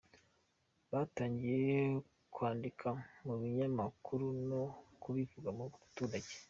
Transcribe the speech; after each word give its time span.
Batangiye 0.91 1.71
kwandika 2.33 2.87
mu 3.25 3.33
binyamakuru 3.41 4.25
no 4.49 4.63
kubivuga 5.01 5.49
mu 5.57 5.65
baturage. 5.73 6.33